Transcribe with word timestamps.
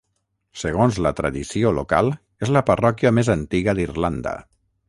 Segons 0.61 0.97
la 1.07 1.11
tradició 1.19 1.75
local 1.81 2.11
és 2.47 2.55
la 2.57 2.65
parròquia 2.73 3.15
més 3.19 3.33
antiga 3.39 3.81
d'Irlanda. 3.83 4.39